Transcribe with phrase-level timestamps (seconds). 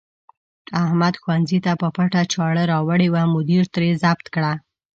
[0.83, 4.53] احمد ښوونځي ته په پټه چاړه راوړې وه، مدیر ترې ضبط کړه.